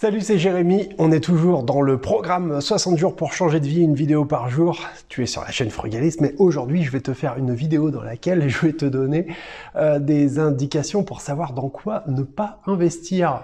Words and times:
Salut, 0.00 0.22
c'est 0.22 0.38
Jérémy. 0.38 0.88
On 0.96 1.12
est 1.12 1.20
toujours 1.20 1.62
dans 1.62 1.82
le 1.82 1.98
programme 1.98 2.62
60 2.62 2.96
jours 2.96 3.14
pour 3.14 3.34
changer 3.34 3.60
de 3.60 3.66
vie, 3.66 3.82
une 3.82 3.94
vidéo 3.94 4.24
par 4.24 4.48
jour. 4.48 4.78
Tu 5.10 5.22
es 5.22 5.26
sur 5.26 5.42
la 5.42 5.50
chaîne 5.50 5.68
Frugaliste, 5.68 6.22
mais 6.22 6.34
aujourd'hui, 6.38 6.84
je 6.84 6.90
vais 6.90 7.02
te 7.02 7.12
faire 7.12 7.36
une 7.36 7.52
vidéo 7.52 7.90
dans 7.90 8.00
laquelle 8.02 8.48
je 8.48 8.64
vais 8.64 8.72
te 8.72 8.86
donner 8.86 9.26
euh, 9.76 9.98
des 9.98 10.38
indications 10.38 11.02
pour 11.02 11.20
savoir 11.20 11.52
dans 11.52 11.68
quoi 11.68 12.04
ne 12.06 12.22
pas 12.22 12.62
investir. 12.66 13.42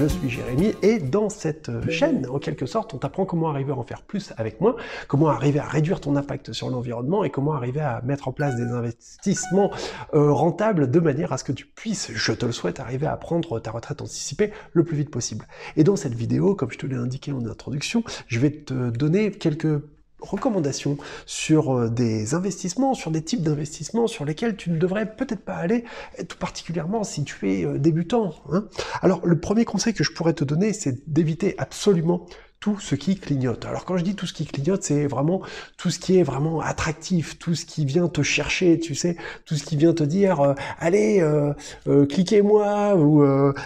Je 0.00 0.06
suis 0.06 0.30
Jérémy 0.30 0.72
et 0.80 0.98
dans 0.98 1.28
cette 1.28 1.70
chaîne, 1.90 2.26
en 2.30 2.38
quelque 2.38 2.64
sorte, 2.64 2.94
on 2.94 2.96
t'apprend 2.96 3.26
comment 3.26 3.50
arriver 3.50 3.72
à 3.72 3.76
en 3.76 3.82
faire 3.82 4.00
plus 4.00 4.32
avec 4.38 4.58
moins, 4.62 4.74
comment 5.08 5.28
arriver 5.28 5.58
à 5.58 5.66
réduire 5.66 6.00
ton 6.00 6.16
impact 6.16 6.54
sur 6.54 6.70
l'environnement 6.70 7.22
et 7.22 7.28
comment 7.28 7.52
arriver 7.52 7.80
à 7.80 8.00
mettre 8.02 8.26
en 8.26 8.32
place 8.32 8.56
des 8.56 8.72
investissements 8.72 9.70
euh, 10.14 10.32
rentables 10.32 10.90
de 10.90 11.00
manière 11.00 11.34
à 11.34 11.38
ce 11.38 11.44
que 11.44 11.52
tu 11.52 11.66
puisses, 11.66 12.12
je 12.14 12.32
te 12.32 12.46
le 12.46 12.52
souhaite, 12.52 12.80
arriver 12.80 13.06
à 13.06 13.16
prendre 13.18 13.60
ta 13.60 13.72
retraite 13.72 14.00
anticipée 14.00 14.52
le 14.72 14.84
plus 14.84 14.96
vite 14.96 15.10
possible. 15.10 15.46
Et 15.76 15.84
dans 15.84 15.96
cette 15.96 16.14
vidéo, 16.14 16.54
comme 16.54 16.70
je 16.70 16.78
te 16.78 16.86
l'ai 16.86 16.96
indiqué 16.96 17.32
en 17.32 17.44
introduction, 17.44 18.02
je 18.26 18.38
vais 18.38 18.52
te 18.52 18.88
donner 18.88 19.30
quelques 19.32 19.82
recommandations 20.20 20.98
sur 21.26 21.76
euh, 21.76 21.88
des 21.88 22.34
investissements, 22.34 22.94
sur 22.94 23.10
des 23.10 23.22
types 23.22 23.42
d'investissements 23.42 24.06
sur 24.06 24.24
lesquels 24.24 24.56
tu 24.56 24.70
ne 24.70 24.78
devrais 24.78 25.14
peut-être 25.14 25.44
pas 25.44 25.54
aller, 25.54 25.84
tout 26.28 26.38
particulièrement 26.38 27.04
si 27.04 27.24
tu 27.24 27.50
es 27.50 27.64
euh, 27.64 27.78
débutant. 27.78 28.34
Hein. 28.52 28.66
Alors 29.02 29.26
le 29.26 29.38
premier 29.38 29.64
conseil 29.64 29.94
que 29.94 30.04
je 30.04 30.12
pourrais 30.12 30.34
te 30.34 30.44
donner, 30.44 30.72
c'est 30.72 31.08
d'éviter 31.08 31.54
absolument 31.58 32.26
tout 32.60 32.78
ce 32.78 32.94
qui 32.94 33.16
clignote. 33.18 33.64
Alors 33.64 33.86
quand 33.86 33.96
je 33.96 34.04
dis 34.04 34.14
tout 34.14 34.26
ce 34.26 34.34
qui 34.34 34.44
clignote, 34.44 34.82
c'est 34.82 35.06
vraiment 35.06 35.40
tout 35.78 35.88
ce 35.88 35.98
qui 35.98 36.18
est 36.18 36.22
vraiment 36.22 36.60
attractif, 36.60 37.38
tout 37.38 37.54
ce 37.54 37.64
qui 37.64 37.86
vient 37.86 38.06
te 38.08 38.22
chercher, 38.22 38.78
tu 38.78 38.94
sais, 38.94 39.16
tout 39.46 39.54
ce 39.54 39.64
qui 39.64 39.76
vient 39.76 39.94
te 39.94 40.04
dire 40.04 40.40
euh, 40.40 40.54
allez, 40.78 41.20
euh, 41.22 41.54
euh, 41.88 42.04
cliquez-moi 42.06 42.96
ou 42.96 43.22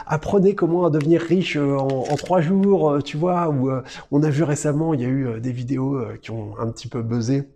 apprenez 0.07 0.55
comment 0.55 0.89
devenir 0.91 1.21
riche 1.23 1.57
en, 1.57 1.89
en, 1.89 2.17
trois 2.17 2.41
jours, 2.41 3.03
tu 3.05 3.17
vois. 3.17 3.49
Ou 3.49 3.71
on 4.13 4.23
a 4.23 4.31
vu 4.31 4.45
récemment, 4.45 4.95
il 4.95 5.01
y 5.01 5.05
a 5.05 5.09
eu 5.09 5.41
des 5.41 5.53
vidéos 5.53 6.01
qui 6.23 6.31
ont 6.31 6.55
un 6.61 6.71
petit 6.71 6.89
peu 6.89 7.03
buzzé 7.03 7.49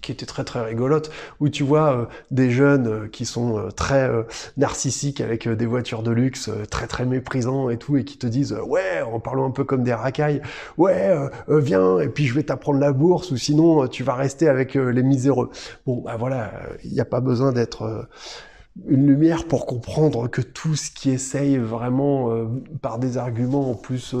qui 0.00 0.12
était 0.12 0.26
très 0.26 0.44
très 0.44 0.60
rigolote, 0.62 1.10
où 1.40 1.48
tu 1.48 1.62
vois 1.62 1.94
euh, 1.94 2.04
des 2.30 2.50
jeunes 2.50 2.86
euh, 2.86 3.08
qui 3.08 3.24
sont 3.24 3.58
euh, 3.58 3.70
très 3.70 4.10
narcissiques 4.56 5.20
avec 5.20 5.48
des 5.48 5.66
voitures 5.66 6.02
de 6.02 6.10
luxe, 6.10 6.50
très 6.70 6.86
très 6.86 7.04
méprisants 7.06 7.70
et 7.70 7.76
tout, 7.76 7.96
et 7.96 8.04
qui 8.04 8.18
te 8.18 8.26
disent 8.26 8.56
ouais, 8.66 9.02
en 9.02 9.20
parlant 9.20 9.46
un 9.46 9.50
peu 9.50 9.64
comme 9.64 9.82
des 9.82 9.94
racailles, 9.94 10.42
ouais, 10.78 11.10
viens, 11.48 11.98
et 11.98 12.08
puis 12.08 12.26
je 12.26 12.34
vais 12.34 12.42
t'apprendre 12.42 12.78
la 12.78 12.92
bourse, 12.92 13.30
ou 13.30 13.36
sinon 13.36 13.86
tu 13.88 14.02
vas 14.02 14.14
rester 14.14 14.48
avec 14.48 14.74
les 14.74 15.02
miséreux. 15.02 15.50
Bon, 15.86 16.02
bah 16.02 16.16
voilà, 16.18 16.52
il 16.84 16.92
n'y 16.92 17.00
a 17.00 17.04
pas 17.04 17.20
besoin 17.20 17.52
d'être 17.52 18.08
une 18.88 19.06
lumière 19.06 19.46
pour 19.46 19.66
comprendre 19.66 20.28
que 20.28 20.40
tout 20.40 20.76
ce 20.76 20.90
qui 20.90 21.10
essaye 21.10 21.58
vraiment 21.58 22.30
par 22.82 22.98
des 22.98 23.18
arguments 23.18 23.70
en 23.70 23.74
plus 23.74 24.14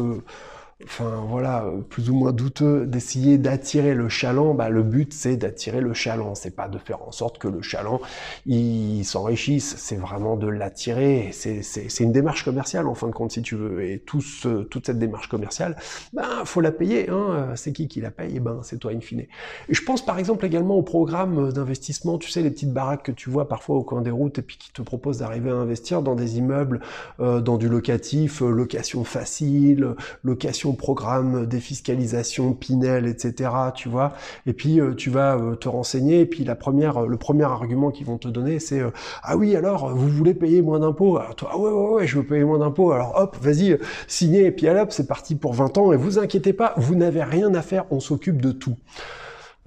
enfin 0.84 1.24
voilà, 1.28 1.64
plus 1.88 2.10
ou 2.10 2.14
moins 2.14 2.32
douteux 2.32 2.86
d'essayer 2.86 3.38
d'attirer 3.38 3.94
le 3.94 4.08
chaland, 4.08 4.54
bah, 4.54 4.68
le 4.68 4.82
but 4.82 5.12
c'est 5.12 5.36
d'attirer 5.36 5.80
le 5.80 5.94
chaland, 5.94 6.34
c'est 6.34 6.54
pas 6.54 6.68
de 6.68 6.78
faire 6.78 7.02
en 7.06 7.12
sorte 7.12 7.38
que 7.38 7.48
le 7.48 7.62
chaland 7.62 8.00
il 8.46 9.04
s'enrichisse, 9.04 9.76
c'est 9.76 9.96
vraiment 9.96 10.36
de 10.36 10.48
l'attirer, 10.48 11.30
c'est 11.32 12.00
une 12.00 12.12
démarche 12.12 12.44
commerciale 12.44 12.86
en 12.86 12.94
fin 12.94 13.08
de 13.08 13.12
compte 13.12 13.32
si 13.32 13.42
tu 13.42 13.56
veux, 13.56 13.82
et 13.82 13.98
tout 13.98 14.20
ce, 14.20 14.62
toute 14.62 14.86
cette 14.86 14.98
démarche 14.98 15.28
commerciale, 15.28 15.76
ben 16.12 16.44
faut 16.44 16.60
la 16.60 16.72
payer, 16.72 17.10
hein. 17.10 17.52
c'est 17.56 17.72
qui 17.72 17.88
qui 17.88 18.00
la 18.00 18.10
paye, 18.10 18.32
et 18.32 18.36
eh 18.36 18.40
ben 18.40 18.60
c'est 18.62 18.78
toi 18.78 18.92
in 18.92 19.00
fine. 19.00 19.20
Et 19.20 19.28
je 19.74 19.82
pense 19.82 20.04
par 20.04 20.18
exemple 20.18 20.44
également 20.46 20.76
au 20.76 20.82
programme 20.82 21.52
d'investissement, 21.52 22.18
tu 22.18 22.30
sais 22.30 22.42
les 22.42 22.50
petites 22.50 22.72
baraques 22.72 23.04
que 23.04 23.12
tu 23.12 23.30
vois 23.30 23.48
parfois 23.48 23.76
au 23.76 23.82
coin 23.82 24.02
des 24.02 24.10
routes 24.10 24.38
et 24.38 24.42
puis 24.42 24.56
qui 24.56 24.72
te 24.72 24.82
proposent 24.82 25.18
d'arriver 25.18 25.50
à 25.50 25.54
investir 25.54 26.02
dans 26.02 26.14
des 26.14 26.38
immeubles, 26.38 26.80
euh, 27.20 27.40
dans 27.40 27.56
du 27.56 27.68
locatif, 27.68 28.42
euh, 28.42 28.50
location 28.50 29.04
facile, 29.04 29.94
location 30.24 30.69
programme 30.74 31.46
défiscalisation, 31.46 32.52
Pinel, 32.52 33.06
etc. 33.06 33.50
Tu 33.74 33.88
vois. 33.88 34.12
Et 34.46 34.52
puis 34.52 34.80
euh, 34.80 34.94
tu 34.94 35.10
vas 35.10 35.36
euh, 35.36 35.54
te 35.54 35.68
renseigner. 35.68 36.20
Et 36.20 36.26
puis 36.26 36.44
la 36.44 36.54
première, 36.54 37.06
le 37.06 37.16
premier 37.16 37.44
argument 37.44 37.90
qu'ils 37.90 38.06
vont 38.06 38.18
te 38.18 38.28
donner, 38.28 38.58
c'est 38.58 38.80
euh, 38.80 38.90
ah 39.22 39.36
oui 39.36 39.56
alors 39.56 39.94
vous 39.94 40.08
voulez 40.08 40.34
payer 40.34 40.62
moins 40.62 40.80
d'impôts? 40.80 41.18
Toi 41.36 41.50
ah 41.52 41.58
ouais 41.58 41.70
ouais 41.70 41.90
ouais 41.90 42.06
je 42.06 42.18
veux 42.18 42.24
payer 42.24 42.44
moins 42.44 42.58
d'impôts. 42.58 42.92
Alors 42.92 43.14
hop 43.16 43.36
vas-y 43.40 43.78
signez 44.06 44.46
et 44.46 44.50
puis 44.50 44.68
hop 44.68 44.92
c'est 44.92 45.06
parti 45.06 45.34
pour 45.34 45.54
20 45.54 45.78
ans. 45.78 45.92
Et 45.92 45.96
vous 45.96 46.18
inquiétez 46.18 46.52
pas, 46.52 46.74
vous 46.76 46.94
n'avez 46.94 47.22
rien 47.22 47.54
à 47.54 47.62
faire, 47.62 47.84
on 47.90 48.00
s'occupe 48.00 48.40
de 48.40 48.52
tout. 48.52 48.76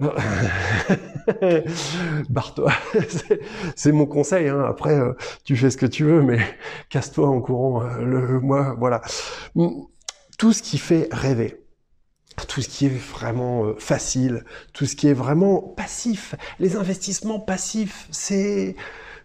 Barre-toi, 2.28 2.72
c'est 3.76 3.92
mon 3.92 4.06
conseil. 4.06 4.48
Hein. 4.48 4.64
Après, 4.68 4.98
tu 5.44 5.56
fais 5.56 5.70
ce 5.70 5.76
que 5.76 5.86
tu 5.86 6.02
veux, 6.04 6.20
mais 6.20 6.40
casse-toi 6.88 7.28
en 7.28 7.40
courant. 7.40 7.84
le, 8.00 8.40
moi, 8.40 8.74
voilà 8.76 9.02
tout 10.44 10.52
ce 10.52 10.62
qui 10.62 10.76
fait 10.76 11.08
rêver, 11.10 11.64
tout 12.48 12.60
ce 12.60 12.68
qui 12.68 12.84
est 12.84 12.90
vraiment 12.90 13.64
euh, 13.64 13.76
facile, 13.78 14.44
tout 14.74 14.84
ce 14.84 14.94
qui 14.94 15.08
est 15.08 15.14
vraiment 15.14 15.62
passif. 15.62 16.34
Les 16.58 16.76
investissements 16.76 17.40
passifs, 17.40 18.08
c'est 18.10 18.76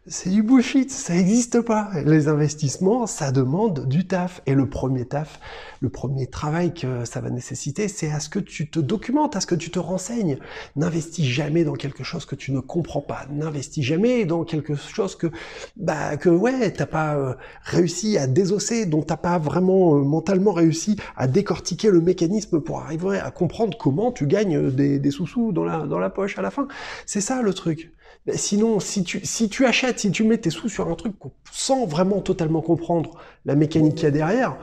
c'est 0.07 0.29
du 0.29 0.43
bullshit, 0.43 0.89
ça 0.91 1.13
n'existe 1.13 1.61
pas. 1.61 1.91
Les 2.05 2.27
investissements, 2.27 3.05
ça 3.05 3.31
demande 3.31 3.87
du 3.87 4.07
taf. 4.07 4.41
Et 4.45 4.53
le 4.53 4.67
premier 4.67 5.05
taf, 5.05 5.39
le 5.81 5.89
premier 5.89 6.25
travail 6.27 6.73
que 6.73 7.05
ça 7.05 7.21
va 7.21 7.29
nécessiter, 7.29 7.87
c'est 7.87 8.09
à 8.09 8.19
ce 8.19 8.29
que 8.29 8.39
tu 8.39 8.69
te 8.69 8.79
documentes, 8.79 9.35
à 9.35 9.41
ce 9.41 9.45
que 9.45 9.55
tu 9.55 9.69
te 9.69 9.77
renseignes. 9.77 10.39
N'investis 10.75 11.25
jamais 11.25 11.63
dans 11.63 11.73
quelque 11.73 12.03
chose 12.03 12.25
que 12.25 12.35
tu 12.35 12.51
ne 12.51 12.59
comprends 12.59 13.01
pas. 13.01 13.25
N'investis 13.29 13.83
jamais 13.83 14.25
dans 14.25 14.43
quelque 14.45 14.75
chose 14.75 15.15
que, 15.15 15.27
bah, 15.75 16.17
que 16.17 16.29
ouais, 16.29 16.71
t'as 16.71 16.85
pas 16.85 17.16
euh, 17.16 17.35
réussi 17.63 18.17
à 18.17 18.25
désosser, 18.25 18.85
dont 18.85 19.03
t'as 19.03 19.17
pas 19.17 19.37
vraiment 19.37 19.95
euh, 19.95 20.03
mentalement 20.03 20.53
réussi 20.53 20.95
à 21.17 21.27
décortiquer 21.27 21.91
le 21.91 22.01
mécanisme 22.01 22.61
pour 22.61 22.79
arriver 22.79 23.19
à 23.19 23.31
comprendre 23.31 23.77
comment 23.77 24.11
tu 24.11 24.27
gagnes 24.27 24.71
des, 24.71 24.97
des 24.97 25.11
sous-sous 25.11 25.51
dans 25.51 25.66
la, 25.66 25.85
dans 25.85 25.99
la 25.99 26.09
poche 26.09 26.37
à 26.37 26.41
la 26.41 26.51
fin. 26.51 26.67
C'est 27.05 27.21
ça 27.21 27.41
le 27.41 27.53
truc. 27.53 27.91
Sinon, 28.35 28.80
si 28.80 29.03
tu, 29.03 29.22
si 29.24 29.50
tu 29.50 29.66
achètes, 29.66 30.00
si 30.00 30.12
tu 30.12 30.24
mets 30.24 30.38
tes 30.38 30.50
sous 30.50 30.69
sur 30.69 30.88
un 30.90 30.96
truc 30.96 31.16
sans 31.52 31.85
vraiment 31.85 32.22
totalement 32.22 32.62
comprendre 32.62 33.18
la 33.46 33.56
mécanique 33.56 33.96
qu'il 33.96 34.03
y 34.03 34.07
a 34.07 34.12
derrière, 34.12 34.57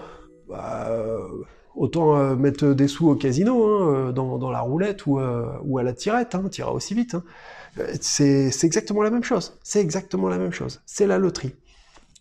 bah, 0.49 0.87
euh, 0.91 1.19
autant 1.75 2.17
euh, 2.17 2.37
mettre 2.37 2.69
des 2.69 2.87
sous 2.87 3.09
au 3.09 3.17
casino, 3.17 3.65
hein, 3.65 3.95
euh, 3.95 4.13
dans, 4.13 4.39
dans, 4.39 4.51
la 4.51 4.61
roulette 4.61 5.07
ou, 5.07 5.19
ou 5.65 5.79
à 5.79 5.83
la 5.83 5.93
tirette, 5.93 6.35
hein, 6.35 6.45
tira 6.51 6.73
aussi 6.73 6.95
vite. 6.95 7.15
Hein. 7.15 7.25
C'est 8.01 8.65
exactement 8.65 9.03
la 9.03 9.11
même 9.11 9.25
chose. 9.25 9.59
C'est 9.63 9.81
exactement 9.81 10.29
la 10.29 10.39
même 10.39 10.53
chose. 10.53 10.81
C'est 10.87 11.07
la 11.07 11.19
loterie 11.19 11.55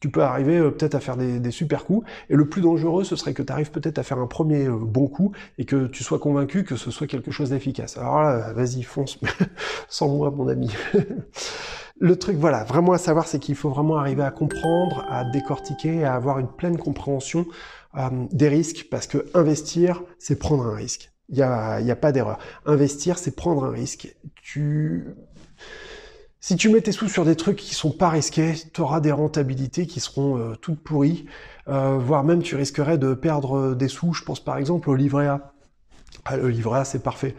tu 0.06 0.12
peux 0.12 0.22
arriver 0.22 0.60
euh, 0.60 0.70
peut-être 0.70 0.94
à 0.94 1.00
faire 1.00 1.18
des, 1.18 1.50
super 1.50 1.84
coups, 1.84 2.08
et 2.30 2.36
le 2.36 2.48
plus 2.48 2.62
dangereux, 2.62 3.04
ce 3.04 3.16
serait 3.16 3.34
que 3.34 3.42
tu 3.42 3.52
arrives 3.52 3.72
peut-être 3.72 3.98
à 3.98 4.04
faire 4.04 4.20
un 4.20 4.28
premier 4.28 4.68
euh, 4.68 4.78
bon 4.78 5.08
coup, 5.08 5.32
et 5.58 5.66
que 5.66 5.88
tu 5.88 6.04
sois 6.04 6.20
convaincu 6.20 6.64
que 6.64 6.76
ce 6.76 6.92
soit 6.92 7.08
quelque 7.08 7.32
chose 7.32 7.50
d'efficace. 7.50 7.98
Alors 7.98 8.22
là, 8.22 8.54
vas-y, 8.54 8.84
fonce, 8.84 9.18
sans 9.90 10.08
moi, 10.10 10.30
mon 10.30 10.48
ami. 10.48 10.72
le 12.00 12.16
truc, 12.18 12.38
voilà, 12.38 12.66
vraiment 12.66 12.92
à 12.92 13.00
savoir, 13.00 13.28
c'est 13.28 13.40
qu'il 13.40 13.56
faut 13.56 13.72
vraiment 13.72 13.98
arriver 13.98 14.22
à 14.22 14.30
comprendre, 14.30 15.08
à 15.10 15.26
décortiquer, 15.26 16.04
à 16.04 16.14
avoir 16.14 16.38
une 16.38 16.50
pleine 16.50 16.78
compréhension 16.78 17.48
euh, 17.98 18.10
des 18.32 18.48
risques, 18.48 18.86
parce 18.92 19.08
que 19.08 19.26
investir, 19.34 20.04
c'est 20.20 20.38
prendre 20.38 20.68
un 20.68 20.76
risque. 20.76 21.12
Il 21.30 21.36
n'y 21.38 21.42
a, 21.42 21.82
y 21.82 21.90
a 21.90 21.96
pas 21.96 22.12
d'erreur. 22.12 22.38
Investir, 22.68 23.18
c'est 23.18 23.36
prendre 23.36 23.66
un 23.66 23.72
risque. 23.72 24.16
Tu 24.44 25.16
si 26.46 26.58
tu 26.58 26.70
mets 26.70 26.82
tes 26.82 26.92
sous 26.92 27.10
sur 27.10 27.26
des 27.26 27.36
trucs 27.36 27.58
qui 27.58 27.74
sont 27.74 27.90
pas 27.90 28.10
risqués, 28.10 28.54
tu 28.72 28.80
auras 28.80 29.00
des 29.00 29.12
rentabilités 29.12 29.88
qui 29.88 30.00
seront 30.00 30.38
euh, 30.38 30.54
toutes 30.62 30.80
pourries, 30.80 31.26
euh, 31.68 31.98
voire 31.98 32.24
même 32.24 32.44
tu 32.44 32.56
risquerais 32.56 33.00
de 33.00 33.16
perdre 33.16 33.58
euh, 33.58 33.76
des 33.76 33.88
sous. 33.88 34.14
Je 34.14 34.24
pense 34.24 34.40
par 34.40 34.58
exemple 34.58 34.92
au 34.92 34.94
livret 34.94 35.26
A. 35.26 35.54
Ah, 36.24 36.38
le 36.38 36.50
livret 36.50 36.82
A, 36.82 36.86
c'est 36.86 37.02
parfait 37.02 37.36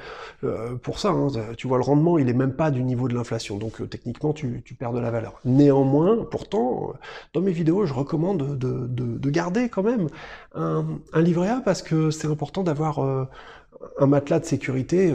pour 0.83 0.99
ça. 0.99 1.11
Hein. 1.11 1.29
Tu 1.57 1.69
vois, 1.69 1.79
le 1.79 1.85
rendement, 1.85 2.19
il 2.19 2.29
est 2.29 2.35
même 2.35 2.55
pas 2.55 2.73
du 2.73 2.83
niveau 2.83 3.07
de 3.07 3.15
l'inflation. 3.15 3.59
Donc, 3.59 3.89
techniquement, 3.89 4.33
tu, 4.33 4.63
perds 4.79 4.93
de 4.93 5.01
la 5.01 5.11
valeur. 5.11 5.41
Néanmoins, 5.45 6.25
pourtant, 6.31 6.93
dans 7.33 7.41
mes 7.41 7.53
vidéos, 7.53 7.87
je 7.87 7.95
recommande 7.95 8.59
de, 8.59 9.31
garder 9.31 9.69
quand 9.69 9.83
même 9.83 10.09
un, 10.55 10.85
livret 11.17 11.49
A 11.49 11.63
parce 11.65 11.83
que 11.83 12.11
c'est 12.11 12.29
important 12.29 12.63
d'avoir 12.63 13.01
un 13.01 14.07
matelas 14.07 14.41
de 14.41 14.45
sécurité 14.45 15.13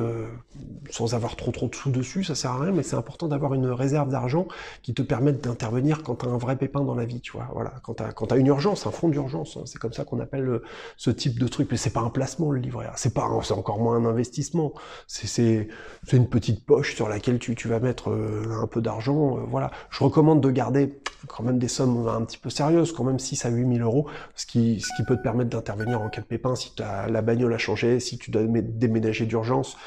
sans 0.91 1.15
avoir 1.15 1.35
trop 1.35 1.51
trop 1.51 1.67
de 1.67 1.75
sous 1.75 1.89
dessus, 1.89 2.23
ça 2.23 2.35
sert 2.35 2.51
à 2.51 2.59
rien, 2.59 2.71
mais 2.71 2.83
c'est 2.83 2.95
important 2.95 3.27
d'avoir 3.27 3.53
une 3.53 3.67
réserve 3.67 4.09
d'argent 4.09 4.47
qui 4.83 4.93
te 4.93 5.01
permette 5.01 5.41
d'intervenir 5.41 6.03
quand 6.03 6.15
tu 6.15 6.25
as 6.25 6.29
un 6.29 6.37
vrai 6.37 6.57
pépin 6.57 6.81
dans 6.81 6.95
la 6.95 7.05
vie, 7.05 7.21
tu 7.21 7.31
vois. 7.31 7.49
Voilà, 7.53 7.73
quand 7.83 7.95
tu 7.95 8.03
as, 8.03 8.37
une 8.37 8.47
urgence, 8.47 8.85
un 8.85 8.91
fonds 8.91 9.09
d'urgence, 9.09 9.57
hein, 9.57 9.63
c'est 9.65 9.79
comme 9.79 9.93
ça 9.93 10.05
qu'on 10.05 10.19
appelle 10.19 10.47
euh, 10.47 10.63
ce 10.97 11.09
type 11.09 11.39
de 11.39 11.47
truc. 11.47 11.69
Mais 11.71 11.77
c'est 11.77 11.91
pas 11.91 12.01
un 12.01 12.09
placement 12.09 12.51
le 12.51 12.59
livret 12.59 12.81
c'est 12.95 13.13
pas, 13.13 13.29
c'est 13.43 13.53
encore 13.53 13.79
moins 13.79 13.95
un 13.95 14.05
investissement. 14.05 14.73
C'est 15.07 15.67
une 16.11 16.29
petite 16.29 16.65
poche 16.65 16.95
sur 16.95 17.07
laquelle 17.07 17.39
tu, 17.39 17.55
tu 17.55 17.67
vas 17.67 17.79
mettre 17.79 18.09
euh, 18.09 18.59
un 18.61 18.67
peu 18.67 18.81
d'argent. 18.81 19.37
voilà, 19.49 19.71
je 19.89 20.03
recommande 20.03 20.41
de 20.41 20.51
garder 20.51 21.01
quand 21.27 21.43
même 21.43 21.59
des 21.59 21.67
sommes 21.67 22.07
un 22.07 22.23
petit 22.23 22.37
peu 22.37 22.49
sérieuses, 22.49 22.91
quand 22.91 23.03
même 23.03 23.19
6 23.19 23.45
à 23.45 23.49
8 23.49 23.77
000 23.77 23.87
euros, 23.87 24.07
ce 24.35 24.45
qui, 24.45 24.81
ce 24.81 24.89
qui 24.95 25.03
peut 25.03 25.17
te 25.17 25.21
permettre 25.21 25.49
d'intervenir 25.49 26.01
en 26.01 26.09
cas 26.09 26.21
de 26.21 26.25
pépin 26.25 26.55
si 26.55 26.71
as, 26.79 27.07
la 27.07 27.21
bagnole 27.21 27.53
a 27.53 27.57
changé, 27.57 27.99
si 27.99 28.17
tu 28.17 28.31
dois 28.31 28.43
déménager 28.43 29.25
d'urgence, 29.25 29.77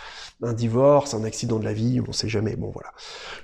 un 0.43 0.53
divorce, 0.53 1.15
un 1.15 1.25
accident 1.25 1.59
de 1.59 1.65
la 1.65 1.73
vie, 1.73 2.01
on 2.07 2.13
sait 2.13 2.29
jamais. 2.29 2.57
Bon 2.57 2.71
voilà. 2.71 2.91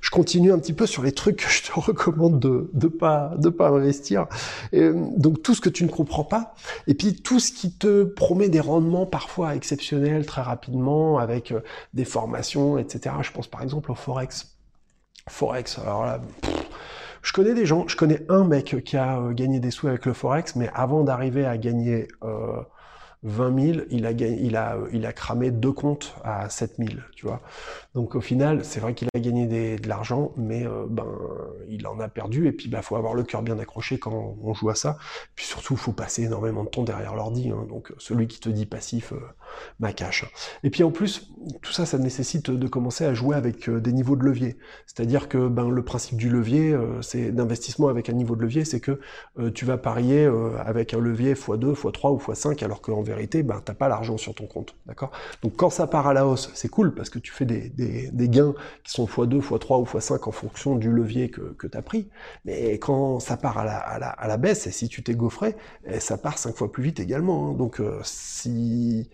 Je 0.00 0.10
continue 0.10 0.52
un 0.52 0.58
petit 0.58 0.72
peu 0.72 0.86
sur 0.86 1.02
les 1.02 1.12
trucs 1.12 1.36
que 1.36 1.48
je 1.50 1.62
te 1.62 1.72
recommande 1.80 2.38
de 2.40 2.70
de 2.72 2.88
pas 2.88 3.34
de 3.38 3.48
pas 3.48 3.68
investir. 3.68 4.26
Donc 4.72 5.42
tout 5.42 5.54
ce 5.54 5.60
que 5.60 5.68
tu 5.68 5.84
ne 5.84 5.88
comprends 5.88 6.24
pas, 6.24 6.54
et 6.86 6.94
puis 6.94 7.14
tout 7.14 7.40
ce 7.40 7.52
qui 7.52 7.72
te 7.72 8.04
promet 8.04 8.48
des 8.48 8.60
rendements 8.60 9.06
parfois 9.06 9.54
exceptionnels 9.54 10.26
très 10.26 10.42
rapidement 10.42 11.18
avec 11.18 11.52
euh, 11.52 11.60
des 11.94 12.04
formations, 12.04 12.78
etc. 12.78 13.14
Je 13.22 13.30
pense 13.32 13.46
par 13.46 13.62
exemple 13.62 13.90
au 13.92 13.94
forex. 13.94 14.56
Forex. 15.28 15.78
Alors 15.78 16.04
là. 16.04 16.20
Je 17.22 17.32
connais 17.32 17.54
des 17.54 17.66
gens, 17.66 17.86
je 17.86 17.96
connais 17.96 18.24
un 18.28 18.44
mec 18.44 18.82
qui 18.84 18.96
a 18.96 19.18
euh, 19.18 19.32
gagné 19.32 19.60
des 19.60 19.70
sous 19.70 19.88
avec 19.88 20.06
le 20.06 20.12
Forex, 20.12 20.56
mais 20.56 20.70
avant 20.74 21.04
d'arriver 21.04 21.44
à 21.44 21.58
gagner 21.58 22.08
euh, 22.24 22.62
20 23.22 23.72
000, 23.74 23.84
il 23.90 24.06
a, 24.06 24.12
il, 24.12 24.56
a, 24.56 24.78
il 24.92 25.04
a 25.04 25.12
cramé 25.12 25.50
deux 25.50 25.72
comptes 25.72 26.14
à 26.24 26.48
7 26.48 26.76
000, 26.78 26.90
tu 27.14 27.26
vois. 27.26 27.42
Donc 27.94 28.14
au 28.14 28.20
final, 28.20 28.64
c'est 28.64 28.80
vrai 28.80 28.94
qu'il 28.94 29.08
a 29.14 29.18
gagné 29.18 29.46
de 29.76 29.88
l'argent, 29.88 30.32
mais 30.36 30.66
euh, 30.66 30.86
ben 30.88 31.06
il 31.68 31.86
en 31.86 32.00
a 32.00 32.08
perdu. 32.08 32.46
Et 32.46 32.52
puis 32.52 32.66
il 32.66 32.70
bah, 32.70 32.82
faut 32.82 32.96
avoir 32.96 33.14
le 33.14 33.22
cœur 33.22 33.42
bien 33.42 33.58
accroché 33.58 33.98
quand 33.98 34.36
on 34.42 34.54
joue 34.54 34.70
à 34.70 34.74
ça. 34.74 34.96
Puis 35.34 35.44
surtout, 35.44 35.74
il 35.74 35.80
faut 35.80 35.92
passer 35.92 36.22
énormément 36.22 36.64
de 36.64 36.70
temps 36.70 36.82
derrière 36.84 37.14
l'ordi. 37.14 37.50
Hein. 37.50 37.66
Donc 37.68 37.92
celui 37.98 38.26
qui 38.26 38.40
te 38.40 38.48
dit 38.48 38.64
passif, 38.64 39.12
euh, 39.12 39.20
ma 39.80 39.92
cache. 39.92 40.24
Et 40.62 40.70
puis 40.70 40.82
en 40.82 40.90
plus, 40.90 41.30
tout 41.60 41.72
ça, 41.72 41.84
ça 41.84 41.98
nécessite 41.98 42.50
de 42.50 42.68
commencer 42.68 43.04
à 43.04 43.12
jouer 43.12 43.36
avec 43.36 43.68
euh, 43.68 43.80
des 43.80 43.92
niveaux 43.92 44.16
de 44.16 44.24
levier. 44.24 44.56
C'est-à-dire 44.86 45.28
que 45.28 45.48
ben, 45.48 45.68
le 45.68 45.84
principe 45.84 46.16
du 46.16 46.30
levier, 46.30 46.76
c'est 47.02 47.32
d'investissement 47.32 47.88
avec 47.88 48.08
un 48.08 48.12
niveau 48.12 48.36
de 48.36 48.42
levier, 48.42 48.64
c'est 48.64 48.80
que 48.80 49.00
tu 49.54 49.64
vas 49.64 49.78
parier 49.78 50.28
avec 50.64 50.94
un 50.94 51.00
levier 51.00 51.34
x2, 51.34 51.74
x3 51.74 52.12
ou 52.12 52.18
x5, 52.18 52.64
alors 52.64 52.80
qu'en 52.80 53.02
vérité, 53.10 53.42
ben, 53.42 53.60
t'as 53.64 53.74
pas 53.74 53.88
l'argent 53.88 54.16
sur 54.16 54.34
ton 54.34 54.46
compte. 54.46 54.74
D'accord? 54.86 55.10
Donc 55.42 55.56
quand 55.56 55.70
ça 55.70 55.86
part 55.86 56.06
à 56.06 56.14
la 56.14 56.26
hausse, 56.26 56.50
c'est 56.54 56.68
cool 56.68 56.94
parce 56.94 57.10
que 57.10 57.18
tu 57.18 57.32
fais 57.32 57.44
des, 57.44 58.10
gains 58.28 58.54
qui 58.84 58.92
sont 58.92 59.06
x2, 59.06 59.40
x3 59.40 59.80
ou 59.80 59.84
x5 59.84 60.28
en 60.28 60.32
fonction 60.32 60.76
du 60.76 60.90
levier 60.90 61.30
que, 61.30 61.66
tu 61.66 61.76
as 61.76 61.82
pris. 61.82 62.08
Mais 62.44 62.74
quand 62.78 63.20
ça 63.20 63.36
part 63.36 63.58
à 63.58 63.98
la, 63.98 64.36
baisse, 64.36 64.66
et 64.66 64.70
si 64.70 64.88
tu 64.88 65.02
t'es 65.02 65.14
gaufré, 65.14 65.56
eh, 65.86 66.00
ça 66.00 66.18
part 66.18 66.38
5 66.38 66.56
fois 66.56 66.70
plus 66.72 66.82
vite 66.82 67.00
également. 67.00 67.50
Hein. 67.50 67.54
Donc 67.54 67.80
si 68.02 69.10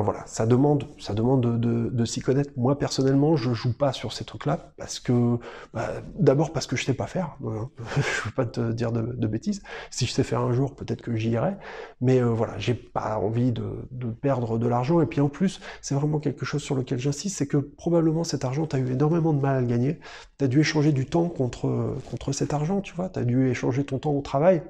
voilà, 0.00 0.24
ça 0.26 0.46
demande, 0.46 0.86
ça 0.98 1.14
demande 1.14 1.60
de, 1.60 2.04
s'y 2.04 2.20
connaître. 2.20 2.50
Moi 2.56 2.78
personnellement, 2.78 3.36
je 3.36 3.52
joue 3.52 3.76
pas 3.76 3.92
sur 3.92 4.12
ces 4.12 4.24
trucs-là 4.24 4.72
parce 4.76 5.00
que, 5.00 5.38
bah, 5.74 5.88
d'abord 6.18 6.52
parce 6.52 6.66
que 6.66 6.76
je 6.76 6.84
sais 6.84 6.94
pas 6.94 7.06
faire. 7.06 7.36
Hein. 7.44 7.68
je 7.96 8.28
veux 8.28 8.34
pas 8.34 8.46
te 8.46 8.72
dire 8.72 8.92
de, 8.92 9.26
bêtises. 9.26 9.62
Si 9.90 10.06
je 10.06 10.12
sais 10.12 10.22
faire 10.22 10.40
un 10.40 10.52
jour, 10.52 10.74
peut-être 10.74 11.02
que 11.02 11.16
j'y 11.16 11.30
irai. 11.30 11.54
Mais 12.00 12.20
euh, 12.20 12.26
voilà, 12.26 12.58
j'ai 12.58 12.74
pas 12.74 13.18
envie 13.18 13.52
de, 13.52 13.86
perdre 14.20 14.58
de 14.58 14.66
l'argent. 14.66 15.00
Et 15.00 15.06
puis 15.06 15.20
en 15.20 15.28
plus, 15.28 15.60
c'est 15.80 15.94
vraiment 15.94 16.18
quelque 16.18 16.44
chose 16.44 16.62
sur 16.62 16.74
lequel 16.74 16.98
j'insiste, 16.98 17.38
c'est 17.38 17.46
que 17.46 17.56
probablement 17.56 18.24
cet 18.24 18.44
argent, 18.44 18.66
tu 18.66 18.76
as 18.76 18.78
eu 18.78 18.92
énormément 18.92 19.32
de 19.32 19.40
mal 19.40 19.56
à 19.56 19.60
le 19.60 19.66
gagner. 19.66 19.98
Tu 20.38 20.44
as 20.44 20.48
dû 20.48 20.60
échanger 20.60 20.92
du 20.92 21.06
temps 21.06 21.28
contre 21.28 21.96
contre 22.10 22.32
cet 22.32 22.54
argent, 22.54 22.80
tu 22.80 22.94
vois. 22.94 23.08
Tu 23.08 23.18
as 23.18 23.24
dû 23.24 23.48
échanger 23.48 23.84
ton 23.84 23.98
temps 23.98 24.12
au 24.12 24.22
travail. 24.22 24.62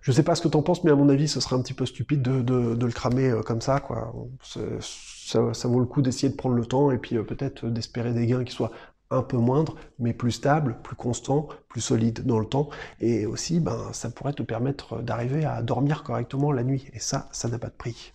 Je 0.00 0.12
sais 0.12 0.22
pas 0.22 0.34
ce 0.34 0.42
que 0.42 0.48
t'en 0.48 0.62
penses, 0.62 0.84
mais 0.84 0.90
à 0.90 0.94
mon 0.94 1.08
avis, 1.08 1.28
ce 1.28 1.40
serait 1.40 1.56
un 1.56 1.62
petit 1.62 1.74
peu 1.74 1.86
stupide 1.86 2.22
de, 2.22 2.84
le 2.84 2.92
cramer 2.92 3.30
euh, 3.30 3.42
comme 3.42 3.60
ça, 3.60 3.80
quoi. 3.80 4.12
Ça, 4.42 5.52
ça, 5.52 5.68
vaut 5.68 5.80
le 5.80 5.86
coup 5.86 6.02
d'essayer 6.02 6.30
de 6.30 6.36
prendre 6.36 6.54
le 6.54 6.64
temps 6.64 6.90
et 6.90 6.98
puis 6.98 7.16
euh, 7.16 7.22
peut-être 7.22 7.66
d'espérer 7.66 8.12
des 8.12 8.26
gains 8.26 8.44
qui 8.44 8.52
soient 8.52 8.70
un 9.10 9.22
peu 9.22 9.38
moindres, 9.38 9.76
mais 9.98 10.12
plus 10.12 10.32
stables, 10.32 10.78
plus 10.82 10.96
constants, 10.96 11.48
plus 11.68 11.80
solides 11.80 12.26
dans 12.26 12.38
le 12.38 12.46
temps. 12.46 12.68
Et 13.00 13.26
aussi, 13.26 13.60
ben, 13.60 13.78
ça 13.92 14.10
pourrait 14.10 14.34
te 14.34 14.42
permettre 14.42 15.02
d'arriver 15.02 15.44
à 15.44 15.62
dormir 15.62 16.02
correctement 16.02 16.52
la 16.52 16.62
nuit. 16.62 16.86
Et 16.92 16.98
ça, 16.98 17.28
ça 17.32 17.48
n'a 17.48 17.58
pas 17.58 17.68
de 17.68 17.72
prix. 17.72 18.12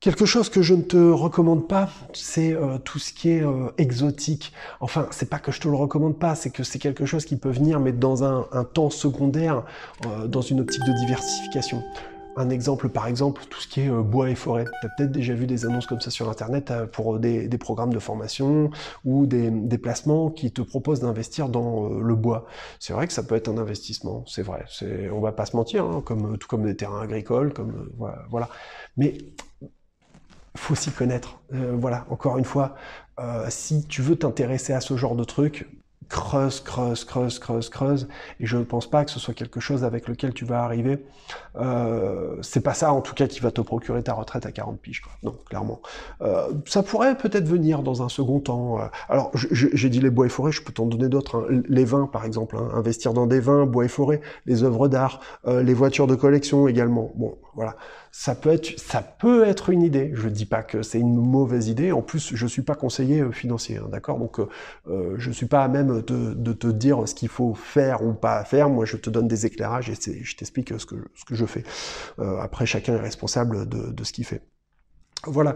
Quelque 0.00 0.24
chose 0.24 0.48
que 0.48 0.62
je 0.62 0.72
ne 0.72 0.80
te 0.80 0.96
recommande 0.96 1.68
pas, 1.68 1.90
c'est 2.14 2.54
euh, 2.54 2.78
tout 2.78 2.98
ce 2.98 3.12
qui 3.12 3.32
est 3.32 3.42
euh, 3.42 3.68
exotique. 3.76 4.50
Enfin, 4.80 5.06
c'est 5.10 5.28
pas 5.28 5.38
que 5.38 5.52
je 5.52 5.60
te 5.60 5.68
le 5.68 5.74
recommande 5.74 6.18
pas, 6.18 6.34
c'est 6.34 6.48
que 6.48 6.62
c'est 6.62 6.78
quelque 6.78 7.04
chose 7.04 7.26
qui 7.26 7.36
peut 7.36 7.50
venir, 7.50 7.80
mais 7.80 7.92
dans 7.92 8.24
un, 8.24 8.64
temps 8.64 8.88
secondaire, 8.88 9.62
euh, 10.06 10.26
dans 10.26 10.40
une 10.40 10.60
optique 10.60 10.82
de 10.86 10.92
diversification. 11.00 11.84
Un 12.36 12.48
exemple, 12.48 12.88
par 12.88 13.08
exemple, 13.08 13.42
tout 13.50 13.60
ce 13.60 13.68
qui 13.68 13.82
est 13.82 13.90
bois 13.90 14.30
et 14.30 14.34
forêt. 14.34 14.64
Tu 14.80 14.86
as 14.86 14.90
peut-être 14.96 15.12
déjà 15.12 15.34
vu 15.34 15.46
des 15.46 15.66
annonces 15.66 15.86
comme 15.86 16.00
ça 16.00 16.10
sur 16.10 16.30
Internet 16.30 16.72
pour 16.92 17.18
des, 17.18 17.46
programmes 17.58 17.92
de 17.92 17.98
formation 17.98 18.70
ou 19.04 19.26
des, 19.26 19.50
placements 19.76 20.30
qui 20.30 20.50
te 20.50 20.62
proposent 20.62 21.00
d'investir 21.00 21.50
dans 21.50 21.90
le 21.90 22.14
bois. 22.14 22.46
C'est 22.78 22.94
vrai 22.94 23.06
que 23.06 23.12
ça 23.12 23.22
peut 23.22 23.34
être 23.34 23.48
un 23.48 23.58
investissement, 23.58 24.24
c'est 24.26 24.42
vrai. 24.42 24.64
On 25.12 25.20
va 25.20 25.32
pas 25.32 25.44
se 25.44 25.56
mentir, 25.56 25.84
hein, 25.84 26.02
comme, 26.02 26.38
tout 26.38 26.48
comme 26.48 26.64
des 26.64 26.76
terrains 26.76 27.02
agricoles, 27.02 27.52
comme 27.52 27.90
voilà. 28.30 28.48
Mais 28.96 29.18
faut 30.56 30.74
s'y 30.74 30.90
connaître. 30.90 31.40
Euh, 31.54 31.74
voilà, 31.78 32.06
encore 32.10 32.38
une 32.38 32.44
fois, 32.44 32.74
euh, 33.18 33.46
si 33.48 33.86
tu 33.86 34.02
veux 34.02 34.16
t'intéresser 34.16 34.72
à 34.72 34.80
ce 34.80 34.96
genre 34.96 35.14
de 35.14 35.24
truc, 35.24 35.68
creuse, 36.08 36.60
creuse, 36.60 37.04
creuse, 37.04 37.38
creuse, 37.38 37.68
creuse. 37.68 38.08
Et 38.40 38.46
je 38.46 38.56
ne 38.56 38.64
pense 38.64 38.88
pas 38.88 39.04
que 39.04 39.10
ce 39.10 39.20
soit 39.20 39.34
quelque 39.34 39.60
chose 39.60 39.84
avec 39.84 40.08
lequel 40.08 40.32
tu 40.32 40.44
vas 40.44 40.62
arriver. 40.62 40.98
Euh, 41.56 42.36
c'est 42.42 42.62
pas 42.62 42.74
ça, 42.74 42.92
en 42.92 43.00
tout 43.00 43.14
cas, 43.14 43.26
qui 43.26 43.40
va 43.40 43.50
te 43.50 43.60
procurer 43.60 44.02
ta 44.02 44.14
retraite 44.14 44.46
à 44.46 44.52
40 44.52 44.80
piges. 44.80 45.02
Non, 45.22 45.36
clairement. 45.48 45.80
Euh, 46.22 46.48
ça 46.66 46.82
pourrait 46.82 47.16
peut-être 47.16 47.46
venir 47.46 47.82
dans 47.82 48.02
un 48.02 48.08
second 48.08 48.40
temps. 48.40 48.80
Euh. 48.80 48.86
Alors, 49.08 49.30
j'ai 49.34 49.88
dit 49.88 50.00
les 50.00 50.10
bois 50.10 50.26
et 50.26 50.30
forêts, 50.30 50.52
je 50.52 50.62
peux 50.62 50.72
t'en 50.72 50.86
donner 50.86 51.08
d'autres. 51.08 51.46
Hein. 51.50 51.62
Les 51.68 51.84
vins, 51.84 52.06
par 52.06 52.24
exemple. 52.24 52.56
Hein. 52.56 52.70
Investir 52.74 53.12
dans 53.12 53.26
des 53.26 53.40
vins, 53.40 53.66
bois 53.66 53.84
et 53.84 53.88
forêts, 53.88 54.20
les 54.46 54.62
œuvres 54.62 54.88
d'art, 54.88 55.20
les 55.46 55.74
voitures 55.74 56.06
de 56.06 56.14
collection 56.14 56.68
également. 56.68 57.12
Bon, 57.14 57.36
voilà. 57.54 57.76
Ça 58.12 58.34
peut 58.34 58.50
être, 58.50 58.78
ça 58.80 59.02
peut 59.02 59.46
être 59.46 59.70
une 59.70 59.82
idée. 59.82 60.10
Je 60.14 60.28
dis 60.28 60.46
pas 60.46 60.62
que 60.62 60.82
c'est 60.82 60.98
une 60.98 61.14
mauvaise 61.14 61.68
idée. 61.68 61.92
En 61.92 62.02
plus, 62.02 62.34
je 62.34 62.46
suis 62.46 62.62
pas 62.62 62.74
conseiller 62.74 63.24
financier, 63.30 63.76
hein, 63.76 63.88
d'accord? 63.90 64.18
Donc, 64.18 64.40
je 64.88 65.30
suis 65.30 65.46
pas 65.46 65.62
à 65.62 65.68
même 65.68 65.89
de, 65.90 66.52
te 66.52 66.66
dire 66.66 67.06
ce 67.06 67.14
qu'il 67.14 67.28
faut 67.28 67.54
faire 67.54 68.04
ou 68.04 68.12
pas 68.12 68.44
faire. 68.44 68.68
Moi, 68.68 68.84
je 68.84 68.96
te 68.96 69.10
donne 69.10 69.28
des 69.28 69.46
éclairages 69.46 69.90
et 69.90 70.24
je 70.24 70.36
t'explique 70.36 70.72
ce 70.78 70.86
que, 70.86 70.96
ce 71.14 71.24
que 71.24 71.34
je 71.34 71.46
fais. 71.46 71.64
Euh, 72.18 72.38
après, 72.38 72.66
chacun 72.66 72.94
est 72.94 73.00
responsable 73.00 73.68
de, 73.68 74.04
ce 74.04 74.12
qu'il 74.12 74.24
fait. 74.24 74.42
Voilà. 75.24 75.54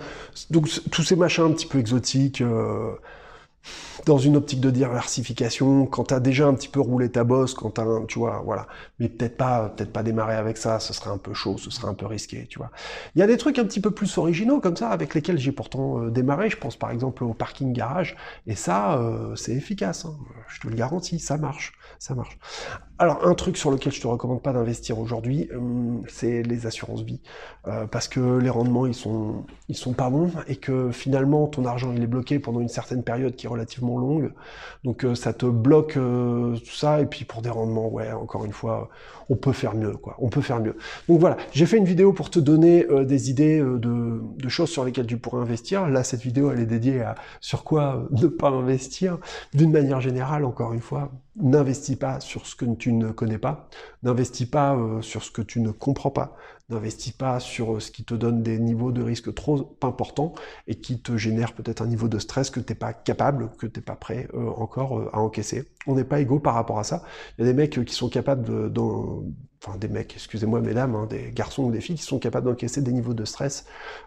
Donc, 0.51 0.69
tous 0.91 1.03
ces 1.03 1.17
machins 1.17 1.45
un 1.45 1.53
petit 1.53 1.67
peu 1.67 1.79
exotiques. 1.79 2.41
Euh, 2.41 2.93
dans 4.07 4.19
une 4.19 4.37
optique 4.37 4.61
de 4.61 4.71
diversification, 4.71 5.87
quand 5.87 6.05
tu 6.05 6.15
as 6.15 6.21
déjà 6.21 6.47
un 6.47 6.55
petit 6.55 6.69
peu 6.69 6.81
roulé 6.81 7.11
ta 7.11 7.25
bosse, 7.25 7.55
quand 7.55 7.71
t'as, 7.71 7.87
tu 8.07 8.19
vois, 8.19 8.43
voilà. 8.45 8.67
Mais 8.99 9.09
peut-être 9.09 9.37
pas, 9.37 9.71
peut-être 9.71 9.93
pas 9.93 10.03
démarrer 10.03 10.37
avec 10.37 10.57
ça, 10.57 10.81
ce 10.81 10.93
serait 10.93 11.11
un 11.11 11.19
peu 11.19 11.35
chaud, 11.35 11.57
ce 11.59 11.71
serait 11.71 11.89
un 11.89 11.95
peu 11.95 12.07
risqué, 12.07 12.47
tu 12.47 12.59
vois. 12.59 12.71
Il 13.15 13.21
y 13.21 13.23
a 13.23 13.27
des 13.27 13.37
trucs 13.37 13.59
un 13.59 13.65
petit 13.65 13.81
peu 13.81 13.91
plus 13.91 14.19
originaux 14.19 14.61
comme 14.61 14.77
ça, 14.77 14.91
avec 14.91 15.15
lesquels 15.15 15.39
j'ai 15.39 15.53
pourtant 15.53 16.01
euh, 16.01 16.11
démarré. 16.11 16.51
Je 16.51 16.57
pense 16.57 16.77
par 16.77 16.91
exemple 16.91 17.25
au 17.25 17.35
parking 17.35 17.73
garage, 17.73 18.17
et 18.47 18.55
ça, 18.55 18.99
euh, 18.99 19.35
c'est 19.37 19.53
efficace. 19.53 20.05
Hein. 20.05 20.17
Je 20.49 20.61
te 20.61 20.69
le 20.69 20.75
garantis, 20.75 21.19
ça 21.19 21.37
marche, 21.39 21.73
ça 21.99 22.15
marche. 22.15 22.39
Alors 22.99 23.27
un 23.27 23.35
truc 23.35 23.57
sur 23.57 23.71
lequel 23.71 23.93
je 23.93 24.01
te 24.01 24.07
recommande 24.07 24.43
pas 24.43 24.53
d'investir 24.53 24.99
aujourd'hui, 24.99 25.49
hum, 25.55 26.03
c'est 26.09 26.43
les 26.43 26.67
assurances 26.67 27.03
vie, 27.03 27.21
euh, 27.67 27.87
parce 27.87 28.07
que 28.09 28.39
les 28.39 28.51
rendements 28.51 28.87
ils 28.87 28.95
sont, 28.95 29.45
ils 29.69 29.77
sont 29.77 29.95
pas 29.95 30.11
bons, 30.11 30.31
et 30.47 30.57
que 30.57 30.91
finalement 30.93 31.47
ton 31.47 31.65
argent 31.65 31.93
il 31.93 32.03
est 32.03 32.07
bloqué 32.07 32.39
pendant 32.39 32.61
une 32.61 32.69
certaine 32.69 33.03
période 33.03 33.35
qui 33.35 33.49
relativement 33.55 33.99
longue. 33.99 34.33
Donc 34.85 35.05
euh, 35.05 35.15
ça 35.15 35.33
te 35.33 35.47
bloque 35.47 35.97
euh, 35.97 36.57
tout 36.57 36.75
ça, 36.75 37.01
et 37.01 37.07
puis 37.07 37.25
pour 37.25 37.43
des 37.43 37.51
rendements, 37.51 37.89
ouais, 37.89 38.13
encore 38.13 38.45
une 38.45 38.53
fois, 38.53 38.91
on 39.29 39.37
peut 39.37 39.53
faire 39.53 39.75
mieux, 39.75 39.93
quoi. 39.97 40.17
On 40.19 40.29
peut 40.29 40.43
faire 40.43 40.61
mieux. 40.61 40.77
Donc 41.09 41.21
voilà, 41.21 41.37
j'ai 41.53 41.67
fait 41.67 41.79
une 41.79 41.85
vidéo 41.85 42.13
pour 42.13 42.31
te 42.31 42.39
donner 42.39 42.87
euh, 42.91 43.05
des 43.05 43.31
idées 43.31 43.59
de, 43.61 44.21
de, 44.37 44.49
choses 44.49 44.71
sur 44.71 44.85
lesquelles 44.85 45.07
tu 45.07 45.17
pourrais 45.17 45.41
investir. 45.41 45.89
Là, 45.89 46.05
cette 46.05 46.21
vidéo, 46.21 46.51
elle 46.51 46.61
est 46.61 46.67
dédiée 46.67 47.01
à 47.01 47.15
sur 47.41 47.65
quoi 47.65 48.07
ne 48.11 48.27
pas 48.27 48.51
investir. 48.51 49.19
D'une 49.55 49.73
manière 49.73 50.01
générale, 50.01 50.45
encore 50.45 50.73
une 50.73 50.81
fois, 50.81 51.11
n'investis 51.37 51.97
pas 51.97 52.21
sur 52.21 52.47
ce 52.47 52.55
que 52.55 52.65
tu 52.65 52.93
ne 52.93 53.11
connais 53.11 53.39
pas, 53.39 53.69
n'investis 54.03 54.47
pas 54.47 54.79
sur 55.01 55.23
ce 55.23 55.31
que 55.31 55.43
tu 55.43 55.61
ne 55.61 55.71
comprends 55.71 56.11
pas, 56.11 56.37
n'investis 56.69 57.13
pas 57.13 57.41
sur 57.41 57.81
ce 57.81 57.91
qui 57.91 58.05
te 58.05 58.15
donne 58.15 58.43
des 58.43 58.59
niveaux 58.59 58.93
de 58.93 59.03
risque 59.03 59.35
trop 59.35 59.77
importants 59.83 60.33
et 60.67 60.77
qui 60.77 61.01
te 61.01 61.17
génère 61.17 61.53
peut-être 61.53 61.83
un 61.83 61.87
niveau 61.87 62.09
de 62.09 62.19
stress 62.19 62.51
que 62.51 62.61
t'es 62.61 62.75
pas 62.75 62.93
capable, 62.93 63.51
que 63.59 63.67
t'es 63.67 63.81
pas 63.81 63.97
prêt 63.97 64.29
euh, 64.35 64.49
encore 64.57 64.99
euh, 64.99 65.11
à 65.13 65.21
encaisser. 65.21 65.69
On 65.87 65.95
n'est 65.95 66.05
pas 66.05 66.21
égaux 66.21 66.41
par 66.41 66.55
rapport 66.55 66.79
à 66.79 66.85
ça. 66.85 67.03
Il 67.39 67.43
y 67.43 67.49
a 67.49 67.53
des 67.53 67.55
mecs 67.55 67.85
qui 67.85 67.95
sont 67.95 68.09
capables 68.09 68.45
de, 68.45 68.81
des 69.79 69.89
mecs, 69.89 70.15
excusez-moi 70.15 70.61
mesdames, 70.61 70.95
hein, 70.95 71.07
des 71.09 71.31
garçons 71.33 71.65
ou 71.65 71.71
des 71.71 71.81
filles 71.81 71.97
qui 71.97 72.03
sont 72.03 72.19
capables 72.19 72.47
d'encaisser 72.47 72.83
des 72.83 72.93
niveaux 72.93 73.15
de 73.15 73.25
stress, 73.25 73.67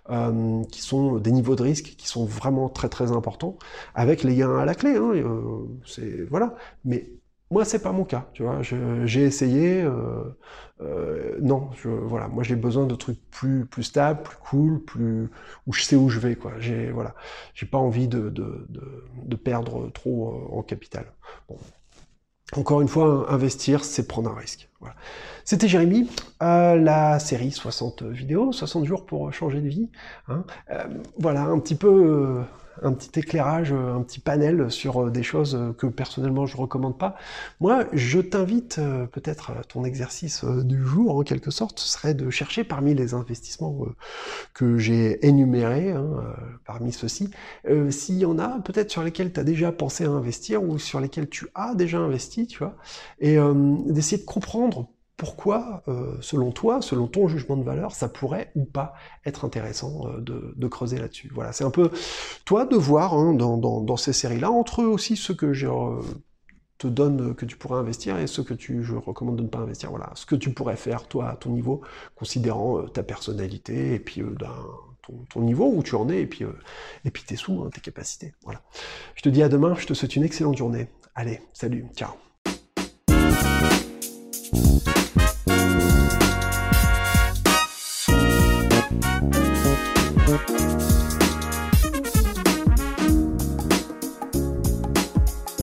euh, 0.10 0.64
qui 0.72 0.82
sont 0.82 1.18
des 1.18 1.32
niveaux 1.32 1.56
de 1.56 1.64
risque 1.64 1.96
qui 1.98 2.08
sont 2.08 2.26
vraiment 2.26 2.70
très 2.70 2.90
très 2.90 3.12
importants, 3.12 3.58
avec 3.96 4.24
les 4.24 4.36
gains 4.36 4.58
à 4.58 4.66
la 4.66 4.76
clé. 4.76 4.96
Hein, 4.96 5.14
c'est 5.86 6.24
voilà. 6.30 6.56
Mais 6.86 7.10
moi, 7.50 7.64
c'est 7.64 7.80
pas 7.80 7.94
mon 7.94 8.04
cas, 8.04 8.30
tu 8.34 8.44
vois. 8.44 8.62
J'ai 8.62 9.24
essayé. 9.24 9.82
Euh, 9.82 10.24
euh, 10.82 11.38
non, 11.42 11.70
je, 11.82 11.88
voilà. 11.88 12.28
Moi, 12.28 12.44
j'ai 12.44 12.56
besoin 12.58 12.86
de 12.86 12.96
trucs 12.96 13.22
plus 13.32 13.66
plus 13.66 13.84
stables, 13.84 14.22
plus 14.24 14.38
cool, 14.38 14.84
plus 14.84 15.30
où 15.66 15.74
je 15.74 15.84
sais 15.84 15.96
où 15.96 16.10
je 16.10 16.20
vais, 16.20 16.36
quoi. 16.36 16.54
J'ai 16.60 16.92
voilà. 16.92 17.16
J'ai 17.54 17.66
pas 17.66 17.78
envie 17.78 18.08
de, 18.10 18.30
de, 18.30 19.36
perdre 19.38 19.90
trop 19.92 20.30
euh, 20.30 20.58
en 20.58 20.64
capital. 20.64 21.06
Encore 22.56 22.82
une 22.82 22.88
fois, 22.88 23.32
investir, 23.32 23.86
c'est 23.86 24.08
prendre 24.08 24.30
un 24.30 24.36
risque. 24.36 24.70
C'était 25.48 25.70
Jérémy, 25.70 26.10
euh, 26.44 26.76
la 26.76 27.20
série 27.20 27.52
60 27.52 28.04
vidéos, 28.04 28.52
60 28.52 28.84
jours 28.84 29.06
pour 29.06 29.32
changer 29.32 29.62
de 29.62 29.70
vie. 29.70 29.90
Hein. 30.28 30.44
Euh, 30.72 30.84
voilà, 31.18 31.44
un 31.44 31.58
petit 31.60 31.76
peu, 31.76 31.88
euh, 31.88 32.42
un 32.84 32.92
petit 32.92 33.18
éclairage, 33.18 33.72
un 33.72 34.02
petit 34.02 34.20
panel 34.20 34.70
sur 34.70 35.10
des 35.10 35.24
choses 35.24 35.58
que 35.78 35.88
personnellement 35.88 36.46
je 36.46 36.58
recommande 36.58 36.98
pas. 36.98 37.16
Moi, 37.62 37.86
je 37.94 38.20
t'invite, 38.20 38.80
peut-être 39.14 39.54
ton 39.70 39.86
exercice 39.86 40.44
du 40.44 40.86
jour, 40.86 41.18
en 41.18 41.24
quelque 41.24 41.50
sorte, 41.50 41.80
serait 41.80 42.14
de 42.14 42.30
chercher 42.30 42.66
parmi 42.66 42.94
les 42.94 43.14
investissements 43.14 43.80
que 44.54 44.78
j'ai 44.78 45.26
énumérés, 45.26 45.94
hein, 45.94 46.06
parmi 46.66 46.92
ceux-ci, 46.92 47.32
s'il 47.90 48.20
y 48.20 48.26
en 48.26 48.38
a 48.38 48.60
peut-être 48.60 48.92
sur 48.92 49.02
lesquels 49.02 49.34
tu 49.34 49.40
as 49.40 49.44
déjà 49.44 49.72
pensé 49.72 50.06
à 50.06 50.12
investir 50.12 50.62
ou 50.62 50.78
sur 50.78 51.00
lesquels 51.00 51.30
tu 51.30 51.48
as 51.56 51.74
déjà 51.74 51.98
investi, 51.98 52.46
tu 52.46 52.60
vois, 52.60 52.76
et 53.20 53.38
d'essayer 53.88 54.22
de 54.22 54.28
comprendre 54.28 54.67
pourquoi, 55.18 55.82
euh, 55.88 56.16
selon 56.22 56.52
toi, 56.52 56.82
selon 56.82 57.08
ton 57.08 57.28
jugement 57.28 57.58
de 57.58 57.64
valeur, 57.64 57.92
ça 57.94 58.08
pourrait 58.08 58.52
ou 58.56 58.66
pas 58.66 58.94
être 59.26 59.46
intéressant 59.46 60.08
euh, 60.08 60.22
de, 60.22 60.68
creuser 60.68 61.00
là-dessus? 61.00 61.32
Voilà, 61.34 61.52
c'est 61.52 61.64
un 61.64 61.72
peu 61.72 61.90
toi 62.46 62.66
de 62.66 62.76
voir 62.76 63.16
hein, 63.16 63.34
dans, 63.34 63.98
ces 63.98 64.14
séries-là, 64.14 64.52
entre 64.52 64.84
eux 64.84 64.88
aussi 64.88 65.18
ceux 65.18 65.34
que 65.34 65.54
je 65.54 65.68
euh, 65.68 66.02
te 66.78 66.86
donne 66.86 67.34
que 67.34 67.46
tu 67.46 67.58
pourrais 67.58 67.80
investir 67.80 68.20
et 68.20 68.28
ceux 68.28 68.44
que 68.44 68.54
tu, 68.54 68.84
je 68.84 68.94
recommande 68.94 69.38
de 69.38 69.42
ne 69.42 69.48
pas 69.48 69.58
investir. 69.58 69.90
Voilà, 69.90 70.12
ce 70.14 70.28
que 70.28 70.36
tu 70.36 70.54
pourrais 70.54 70.76
faire 70.76 71.08
toi 71.08 71.30
à 71.30 71.36
ton 71.36 71.50
niveau, 71.50 71.82
considérant 72.16 72.84
ta 72.84 73.02
personnalité 73.02 73.96
et 73.96 74.00
puis 74.00 74.22
ton, 75.32 75.42
niveau 75.42 75.72
où 75.74 75.82
tu 75.82 75.96
en 75.96 76.10
es 76.10 76.22
et 76.22 76.28
puis, 76.28 76.46
et 77.06 77.10
puis 77.10 77.24
tes 77.24 77.38
sous, 77.38 77.64
hein, 77.64 77.72
tes 77.74 77.82
capacités. 77.82 78.36
Voilà. 78.44 78.62
Je 79.16 79.24
te 79.24 79.30
dis 79.30 79.42
à 79.42 79.50
demain, 79.50 79.74
je 79.80 79.88
te 79.88 79.96
souhaite 79.96 80.16
une 80.16 80.24
excellente 80.24 80.58
journée. 80.58 80.90
Allez, 81.16 81.42
salut, 81.54 81.88
ciao. 81.96 82.12